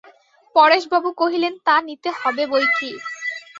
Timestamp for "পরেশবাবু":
0.55-1.09